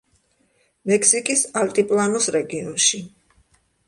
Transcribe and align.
მექსიკის 0.91 1.43
ალტიპლანოს 1.61 2.29
რეგიონში. 2.37 3.03